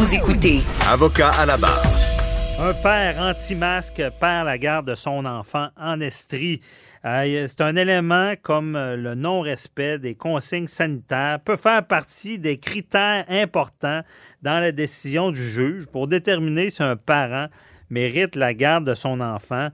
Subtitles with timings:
[0.00, 1.84] Vous écoutez Avocat à la barre.
[2.58, 6.62] Un père anti-masque perd la garde de son enfant en Estrie.
[7.04, 12.56] Euh, c'est un élément comme euh, le non-respect des consignes sanitaires peut faire partie des
[12.56, 14.00] critères importants
[14.40, 17.48] dans la décision du juge pour déterminer si un parent
[17.90, 19.68] mérite la garde de son enfant.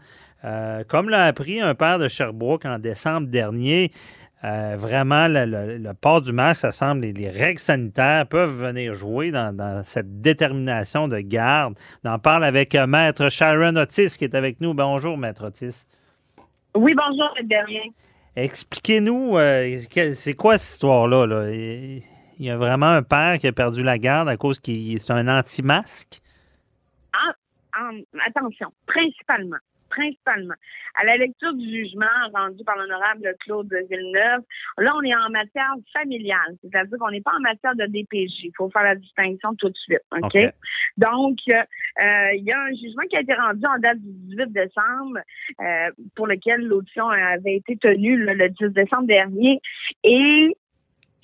[0.45, 3.93] Euh, comme l'a appris un père de Sherbrooke en décembre dernier,
[4.77, 10.21] vraiment, le, port du masque, ça semble, les, règles sanitaires peuvent venir jouer dans, cette
[10.21, 11.75] détermination de garde.
[12.05, 14.75] On en parle avec Maître Sharon Otis qui est avec nous.
[14.75, 15.87] Bonjour, Maître Otis.
[16.75, 17.89] Oui, bonjour, Berlin.
[18.37, 19.79] Expliquez-nous, euh,
[20.13, 21.51] c'est quoi cette histoire-là?
[22.39, 25.13] Il y a vraiment un père qui a perdu la garde à cause qu'il c'est
[25.13, 26.21] un anti-masque?
[27.15, 27.91] Ah,
[28.27, 29.57] attention, principalement,
[29.97, 30.55] principalement.
[30.95, 34.43] À la lecture du jugement rendu par l'honorable Claude Villeneuve,
[34.79, 38.45] là, on est en matière familiale, c'est-à-dire qu'on n'est pas en matière de DPJ.
[38.45, 40.39] Il faut faire la distinction tout de suite, OK?
[40.97, 44.53] Donc, euh, il y a un jugement qui a été rendu en date du 18
[44.53, 45.19] décembre,
[45.61, 49.61] euh, pour lequel l'audition avait été tenue le 10 décembre dernier,
[50.05, 50.57] et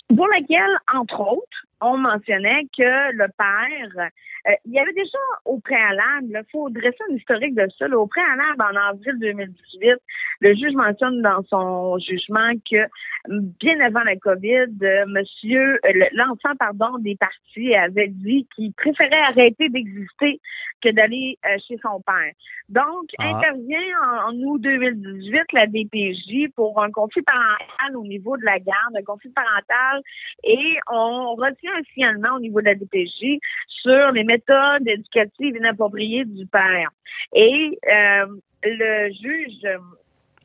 [0.09, 4.09] pour lequel, entre autres, on mentionnait que le père,
[4.48, 8.06] euh, il y avait déjà au préalable, il faut dresser un historique de ça, au
[8.06, 9.94] préalable, en avril 2018,
[10.40, 12.88] le juge mentionne dans son jugement que
[13.28, 19.22] bien avant la COVID, euh, monsieur, euh, l'enfant, pardon, des partis avait dit qu'il préférait
[19.28, 20.40] arrêter d'exister
[20.82, 22.32] que d'aller chez son père.
[22.68, 23.36] Donc, ah.
[23.36, 23.78] intervient
[24.26, 29.02] en, août 2018 la DPJ pour un conflit parental au niveau de la garde, un
[29.02, 30.02] conflit parental,
[30.42, 33.38] et on retient un signalement au niveau de la DPJ
[33.69, 36.91] sur les méthodes éducatives inappropriées du père.
[37.34, 38.26] Et euh,
[38.65, 39.81] le juge,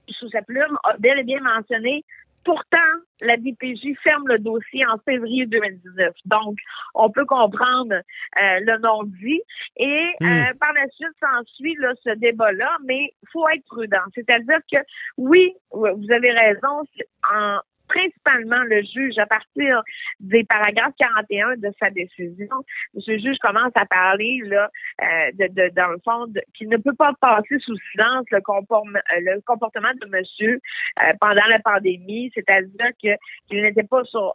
[0.10, 2.04] sous sa plume, a bel et bien mentionné
[2.48, 2.78] Pourtant,
[3.20, 6.14] la DPJ ferme le dossier en février 2019.
[6.24, 6.58] Donc,
[6.96, 9.42] on peut comprendre euh, le non-dit.
[9.76, 10.58] Et euh, hmm.
[10.58, 11.76] par la suite, s'ensuit
[12.06, 14.00] ce débat-là, mais il faut être prudent.
[14.16, 14.78] C'est-à-dire que,
[15.18, 16.84] oui, vous avez raison,
[17.30, 19.82] en, principalement le juge, à partir
[20.20, 22.56] des paragraphes 41 de sa décision,
[22.94, 24.70] le juge commence à parler là,
[25.02, 29.20] euh, de, de, dans le fond qu'il ne peut pas passer sous silence le, euh,
[29.22, 30.60] le comportement de monsieur
[31.02, 33.10] euh, pendant la pandémie, c'est-à-dire que
[33.48, 34.34] qu'il n'était pas sur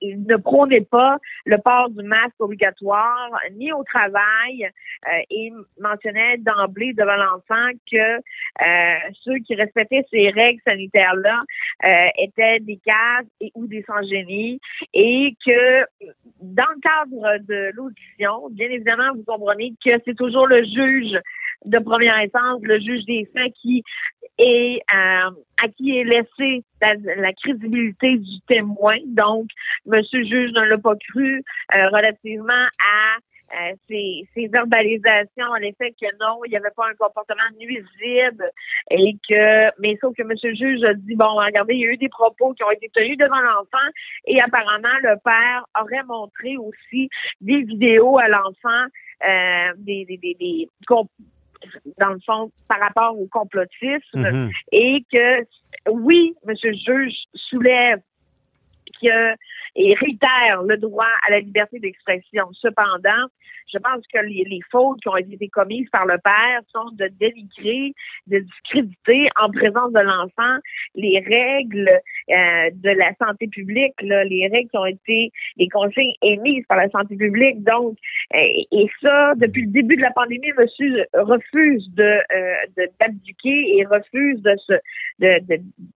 [0.00, 4.68] il ne prônait pas le port du masque obligatoire ni au travail.
[5.06, 11.44] Euh, et mentionnait d'emblée devant l'enfant que euh, ceux qui respectaient ces règles sanitaires-là
[11.84, 14.60] euh, étaient des cases et ou des sans-génie
[14.94, 15.84] et que
[16.40, 21.18] dans le cadre de l'audition, bien évidemment, vous comprenez que c'est toujours le juge
[21.64, 23.82] de première instance, le juge des faits qui
[24.38, 25.30] est euh,
[25.62, 28.96] à qui est laissée la, crédibilité du témoin.
[29.06, 29.48] Donc,
[29.86, 31.42] Monsieur le juge ne l'a pas cru
[31.74, 33.18] euh, relativement à
[33.54, 38.50] euh, ces, verbalisations, en effet, que non, il n'y avait pas un comportement nuisible
[38.90, 40.32] et que, mais sauf que M.
[40.42, 42.90] le juge a dit, bon, regardez, il y a eu des propos qui ont été
[42.92, 43.88] tenus devant l'enfant
[44.26, 47.08] et apparemment, le père aurait montré aussi
[47.40, 48.84] des vidéos à l'enfant,
[49.24, 50.68] euh, des, des, des, des
[51.98, 54.50] dans le fond, par rapport au complotisme, mm-hmm.
[54.72, 58.00] et que, oui, monsieur le juge soulève
[59.02, 62.48] et réitère le droit à la liberté d'expression.
[62.52, 63.28] Cependant,
[63.72, 67.92] je pense que les, fautes qui ont été commises par le père sont de dénigrer,
[68.26, 70.58] de discréditer en présence de l'enfant
[70.94, 76.14] les règles euh, de la santé publique, là, les règles qui ont été, les consignes
[76.22, 77.62] émises par la santé publique.
[77.62, 77.96] Donc,
[78.34, 78.38] euh,
[78.72, 84.40] et, ça, depuis le début de la pandémie, monsieur refuse de euh, d'abdiquer et refuse
[84.42, 84.72] de se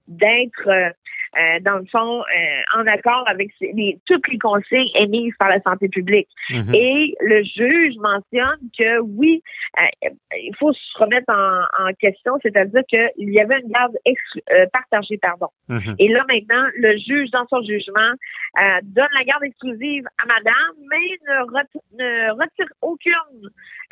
[0.08, 0.94] d'être
[1.37, 5.61] euh, dans le fond, euh, en accord avec les, toutes les consignes émises par la
[5.62, 6.29] santé publique.
[6.50, 6.75] Mhm.
[6.75, 9.43] Et le juge mentionne que oui,
[9.79, 13.96] euh, il faut se remettre en, en question, c'est-à-dire qu'il y avait une garde
[14.73, 15.49] partagée, pardon.
[15.69, 15.96] Mhm.
[15.99, 18.12] Et là maintenant, le juge, dans son jugement,
[18.82, 20.96] donne la garde exclusive à madame, mais
[21.26, 23.12] ne, ne retire aucune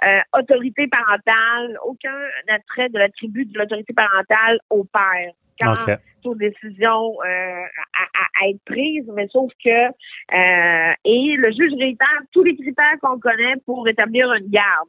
[0.02, 2.14] euh, autorité parentale, aucun
[2.48, 5.32] attrait de l'attribut de l'autorité parentale au père.
[5.60, 5.98] Quand OK.
[6.22, 12.42] toute décision euh, à, être prise, mais sauf que euh, et le juge réitère tous
[12.42, 14.88] les critères qu'on connaît pour établir une garde.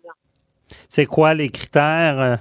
[0.87, 2.19] C'est quoi les critères?
[2.19, 2.35] euh?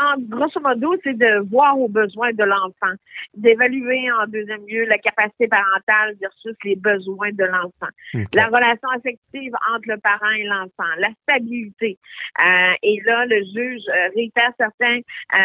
[0.00, 2.94] en grosso modo, c'est de voir aux besoins de l'enfant,
[3.34, 7.92] d'évaluer en deuxième lieu la capacité parentale versus les besoins de l'enfant,
[8.34, 11.98] la relation affective entre le parent et l'enfant, la stabilité.
[12.38, 13.82] Euh, et là, le juge
[14.14, 15.00] réitère certains
[15.34, 15.38] euh,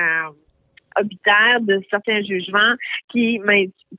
[0.00, 0.30] euh,
[1.02, 2.74] de certains jugements
[3.10, 3.40] qui,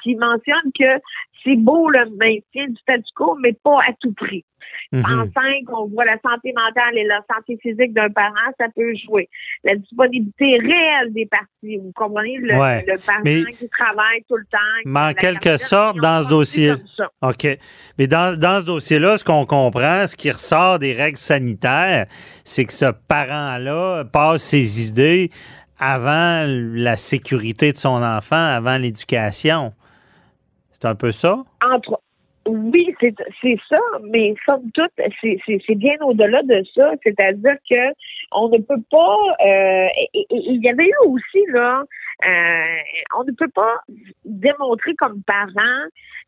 [0.04, 1.02] qui mentionnent que
[1.44, 4.44] c'est beau le maintien du statu quo, mais pas à tout prix.
[4.92, 5.00] Mhm.
[5.06, 9.30] Enceinte, on voit la santé mentale et la santé physique d'un parent, ça peut jouer.
[9.64, 14.36] La disponibilité réelle des parties, vous comprenez, le, Ouais, le parent mais- qui travaille tout
[14.38, 14.58] le temps.
[14.86, 16.74] Mais en quelque sorte, dans ce dossier-.
[17.22, 17.48] OK.
[17.98, 22.06] Mais dans, dans ce dossier-là, ce qu'on comprend, ce qui ressort des règles sanitaires,
[22.44, 25.30] c'est que ce parent-là passe ses idées
[25.80, 29.74] avant la sécurité de son enfant, avant l'éducation.
[30.72, 31.44] C'est un peu ça?
[32.48, 34.92] Oui, c'est c'est ça, mais somme toute,
[35.22, 36.92] c'est bien au-delà de ça.
[37.04, 37.94] C'est-à-dire que
[38.32, 39.18] on ne peut pas.
[39.46, 41.84] euh, il y avait eu aussi là,
[42.26, 42.78] euh,
[43.18, 43.82] on ne peut pas
[44.26, 45.84] démontrer comme parent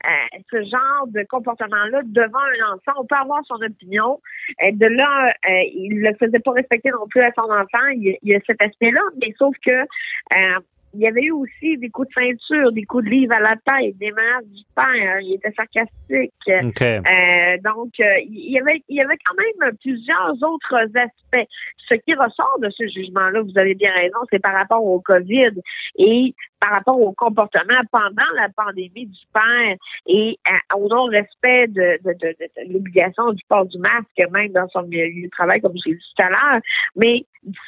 [0.05, 2.99] euh, ce genre de comportement-là devant un enfant.
[3.01, 4.19] On peut avoir son opinion.
[4.63, 7.87] Euh, de là, euh, il le faisait pas respecter non plus à son enfant.
[7.95, 10.59] Il, il y a cet aspect-là, mais sauf que euh,
[10.93, 13.55] il y avait eu aussi des coups de ceinture, des coups de livre à la
[13.55, 15.19] tête, des menaces du père.
[15.21, 16.33] Il était sarcastique.
[16.47, 16.81] OK.
[16.81, 21.49] Euh, donc, euh, il y avait, il y avait quand même plusieurs autres aspects.
[21.87, 25.51] Ce qui ressort de ce jugement-là, vous avez bien raison, c'est par rapport au COVID
[25.97, 29.75] et par rapport au comportement pendant la pandémie du père
[30.07, 35.27] et euh, au non-respect de, de, l'obligation du port du masque, même dans son milieu
[35.27, 36.61] de travail, comme j'ai dit tout à l'heure.
[36.95, 37.25] Mais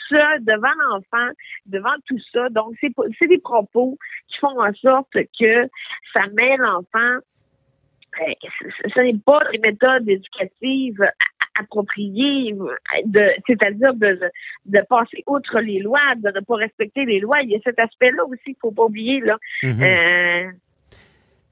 [0.10, 1.32] ça, devant l'enfant,
[1.66, 3.98] devant tout ça, donc c'est des propos
[4.28, 5.68] qui font en sorte que
[6.14, 7.20] ça met l'enfant
[8.20, 8.34] euh,
[8.94, 11.10] ce n'est pas des méthodes éducatives
[11.58, 12.66] a- appropriées, euh,
[13.06, 14.20] de, c'est-à-dire de,
[14.66, 17.42] de passer outre les lois, de ne pas respecter les lois.
[17.42, 19.20] Il y a cet aspect-là aussi qu'il faut pas oublier.
[19.22, 19.38] Là.
[19.64, 19.82] Mhm.
[19.84, 20.52] Euh,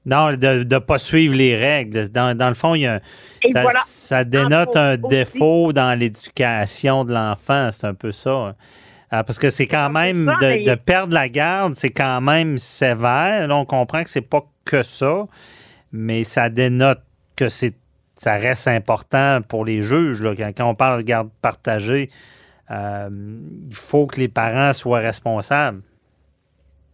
[0.06, 2.08] Non, de ne pas suivre les règles.
[2.08, 3.00] Dans, dans le fond, il y a
[3.52, 3.80] ça, voilà.
[3.84, 5.08] ça dénote Entre un aussi.
[5.08, 7.70] défaut dans l'éducation de l'enfant.
[7.72, 8.56] C'est un peu ça.
[9.10, 12.20] Ah, parce que c'est quand peu même ça, de, de perdre la garde, c'est quand
[12.20, 13.48] même sévère.
[13.48, 15.26] Là, on comprend que c'est pas que ça,
[15.92, 17.00] mais ça dénote
[17.36, 17.74] que c'est
[18.20, 20.20] ça reste important pour les juges.
[20.20, 20.34] Là.
[20.36, 22.10] Quand, on parle de garde partagée,
[22.70, 23.08] euh,
[23.66, 25.80] il faut que les parents soient responsables.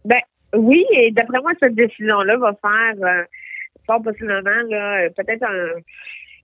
[0.05, 0.21] Ben
[0.55, 3.23] oui, et d'après moi, cette décision-là va faire euh,
[3.85, 4.39] fort possiblement
[5.17, 5.81] peut-être un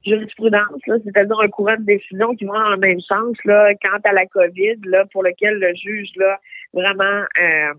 [0.06, 4.26] jurisprudence, c'est-à-dire un courant de décision qui va le même sens là, quant à la
[4.26, 6.42] COVID, là, pour lequel le juge là,
[6.74, 7.74] vraiment euh,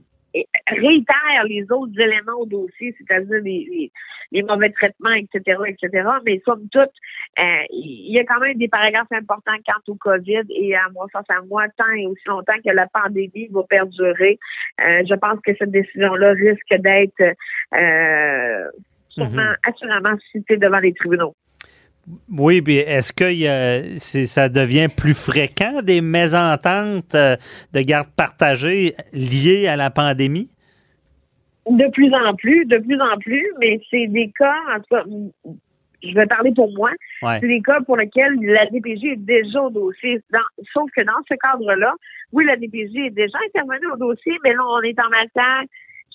[0.69, 3.93] réitère les autres éléments au dossier, c'est-à-dire les, les,
[4.33, 6.09] les mauvais traitements, etc., etc.
[6.27, 6.91] Mais somme toute,
[7.39, 11.07] euh, il y a quand même des paragraphes importants quant au COVID et à mon
[11.09, 14.39] sens, à moi, tant et aussi longtemps que la pandémie va perdurer,
[14.81, 17.37] euh, je pense que cette décision-là risque d'être
[17.75, 18.71] euh,
[19.09, 21.35] sûrement, assurément citée devant les tribunaux.
[22.31, 23.97] Oui, puis est-ce que
[24.27, 27.37] ça devient plus fréquent des mésententes euh,
[27.73, 30.51] de garde partagée liées à la pandémie?
[31.69, 35.05] De plus en plus, de plus en plus, mais c'est des cas, en tout cas,
[36.03, 36.91] je vais parler pour moi,
[37.23, 37.39] Ouais.
[37.41, 40.21] c'est des cas pour lesquels la DPJ est déjà au dossier.
[40.31, 41.95] Dans- sauf que dans ce cadre-là,
[42.33, 45.63] oui, la DPJ est déjà intervenue au dossier, mais là, on est en matière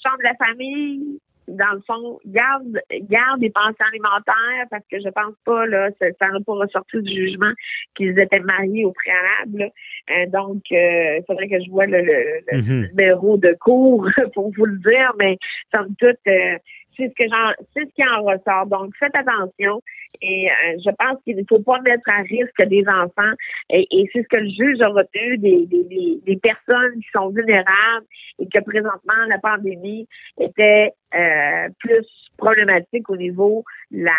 [0.03, 1.19] chambre de la famille,
[1.50, 2.79] dans le fond, garde,
[3.10, 7.01] garde des pensions alimentaires, parce que je pense pas, là, ça ça n'a pas ressorti
[7.01, 7.51] du jugement
[7.96, 9.72] qu'ils étaient mariés au préalable.
[10.12, 12.88] Euh, donc, euh, il faudrait que je vois le, le- le Mhm.
[12.89, 15.38] numéro de cours pour vous le dire, mais
[15.75, 16.58] somme toute, euh,
[17.00, 18.68] c'est ce que j'en, c'est ce qui en ressort.
[18.68, 19.82] Donc, faites attention
[20.22, 23.34] et euh, je pense qu'il ne faut pas mettre à risque des enfants
[23.70, 28.06] et, et c'est ce que le juge a retenu des, des, personnes qui sont vulnérables
[28.39, 30.08] et que présentement la pandémie
[30.39, 32.06] était euh, plus
[32.38, 34.12] problématique au niveau de la,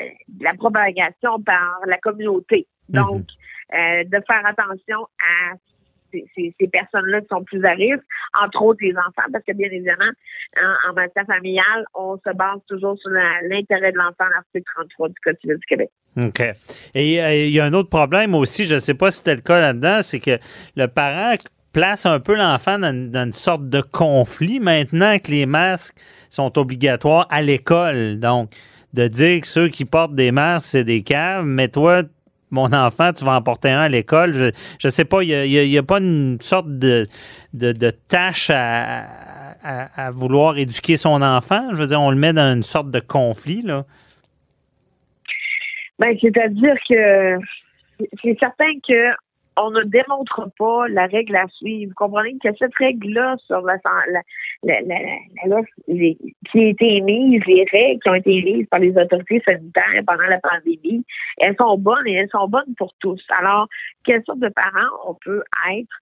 [0.00, 0.08] euh,
[0.40, 2.66] la propagation par la communauté.
[2.88, 3.24] Donc,
[3.74, 5.54] euh, de faire attention à
[6.12, 8.04] ces, ces- personnes-là qui sont plus à risque,
[8.42, 10.10] entre autres les enfants, parce que bien évidemment,
[10.88, 15.36] en, matière familiale, on se base toujours sur l'intérêt de l'enfant, l'article 33 du Code
[15.40, 15.90] civil du Québec.
[16.16, 16.40] OK.
[16.94, 19.34] Et euh, il y a un autre problème aussi, je ne sais pas si c'était
[19.34, 20.38] le cas là-dedans, c'est que
[20.76, 21.34] le parent
[21.72, 25.96] place un peu l'enfant dans, dans une sorte de conflit maintenant que les masques
[26.28, 28.18] sont obligatoires à l'école.
[28.18, 28.50] Donc,
[28.92, 32.02] de dire que ceux qui portent des masques, c'est des caves, mais toi,
[32.52, 34.32] mon enfant, tu vas en porter un à l'école.
[34.34, 34.52] Je
[34.84, 37.08] ne sais pas, il n'y a, pas une sorte de,
[38.08, 39.06] tâche à,
[39.62, 41.70] à, vouloir éduquer son enfant?
[41.72, 43.84] Je veux dire, on le met dans une sorte de conflit, là.
[45.98, 47.38] Ben, c'est-à-dire que
[48.22, 49.10] c'est certain que
[49.56, 51.90] on ne démontre pas la règle à suivre.
[51.90, 53.76] Vous comprenez que cette règle-là sur la,
[56.50, 60.24] qui a été émise, les règles qui ont été émises par les autorités sanitaires pendant
[60.24, 61.04] la pandémie,
[61.38, 63.22] elles sont bonnes et elles sont bonnes pour tous.
[63.40, 63.68] Alors,
[64.04, 65.42] quelle sorte de parents on peut
[65.72, 65.96] être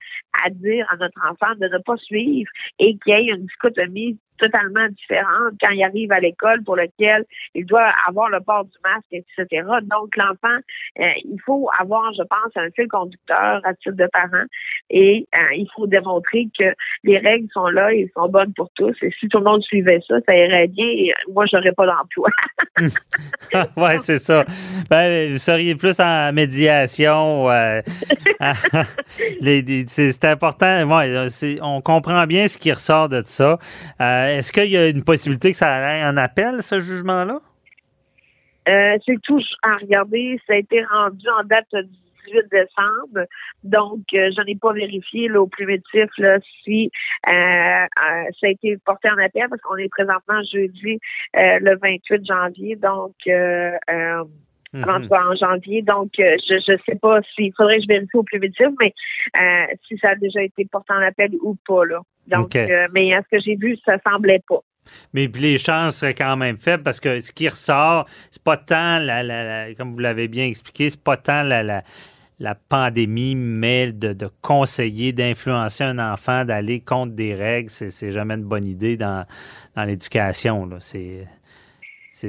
[0.45, 4.19] à dire à notre enfant de ne pas suivre et qu'il y ait une dichotomie
[4.41, 8.77] totalement différente quand il arrive à l'école pour lequel il doit avoir le port du
[8.83, 9.67] masque, etc.
[9.83, 10.59] Donc, l'enfant,
[10.99, 14.45] euh, il faut avoir, je pense, un fil conducteur à titre de parent
[14.91, 18.97] et euh, il faut démontrer que les règles sont là et sont bonnes pour tous.
[19.03, 22.31] Et si tout le monde suivait ça, ça irait bien et moi, j'aurais pas d'emploi.
[23.77, 24.45] oui, c'est ça.
[24.91, 27.51] Ben, vous seriez plus en médiation.
[27.51, 27.81] Euh,
[29.87, 30.89] c'est important.
[30.89, 31.27] Ouais,
[31.63, 33.59] on comprend bien ce qui ressort de ça.
[34.01, 37.41] Euh, est-ce qu'il y a une possibilité que ça ait un appel, ce jugement-là?
[38.69, 40.41] Euh, c'est tout à regarder.
[40.47, 41.97] Ça a été rendu en date du
[42.27, 43.27] 18 décembre.
[43.65, 46.91] Donc, euh, je n'en ai pas vérifié au primitif là, si
[47.25, 47.89] ça
[48.43, 50.99] a été porté en appel parce qu'on est présentement jeudi
[51.35, 52.77] le 28 janvier.
[52.77, 53.15] Donc,
[54.73, 55.83] mm en janvier.
[55.83, 58.95] Donc, je ne sais pas s'il faudrait que je vérifie au primitif, mais
[59.89, 61.85] si ça a déjà été porté en appel ou pas.
[61.85, 62.01] Là.
[62.31, 64.61] Donc, euh, mais à ce que j'ai vu, ça semblait pas.
[65.13, 68.99] Mais les chances seraient quand même faibles parce que ce qui ressort, c'est pas tant,
[68.99, 71.63] la, comme vous l'avez bien expliqué, c'est pas tant la,
[72.39, 78.45] la, pandémie, mais de, conseiller, d'influencer un enfant d'aller contre des règles, c'est jamais une
[78.45, 79.27] bonne idée dans,
[79.77, 80.69] dans l'éducation.
[80.79, 81.25] C'est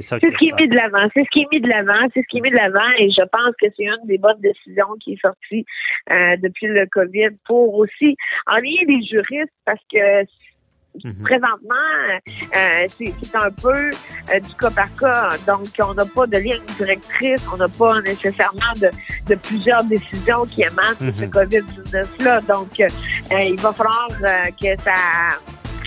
[0.00, 1.06] ce qui est mis de l'avant.
[1.12, 2.08] C'est ce qui est mis de l'avant.
[2.14, 2.90] C'est ce qui est mis de l'avant.
[2.98, 5.66] Et je pense que c'est une des bonnes décisions qui est sortie
[6.10, 10.22] euh, depuis le COVID pour aussi ennuyer les juristes parce que
[11.04, 11.22] mhm.
[11.22, 11.74] Présentement,
[12.56, 15.30] euh, c'est un peu euh, du cas par cas.
[15.46, 20.62] Donc, on n'a pas de ligne directrice, on n'a pas nécessairement de, plusieurs décisions qui
[20.62, 21.30] émanent de ce mhm.
[21.30, 22.40] COVID-19-là.
[22.42, 24.08] Donc, il va falloir
[24.60, 24.94] que ça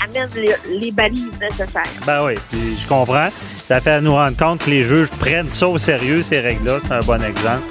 [0.04, 0.30] amène
[0.68, 1.84] les, balises nécessaires.
[2.06, 3.30] Ben oui, je comprends.
[3.56, 6.80] Ça fait à nous rendre compte que les juges prennent ça au sérieux, ces règles-là.
[6.86, 7.64] C'est un bon exemple.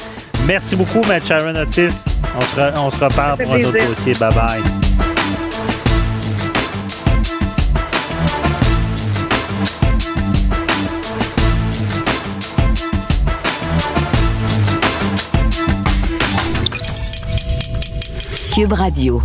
[0.46, 2.02] Merci beaucoup, Matt Sharon Otis.
[2.36, 4.12] On se, on se reparle pour un autre dossier.
[4.14, 4.62] Bye-bye.
[18.54, 19.20] Cube Radio.